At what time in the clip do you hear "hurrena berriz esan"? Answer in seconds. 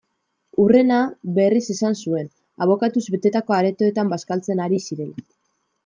0.61-1.99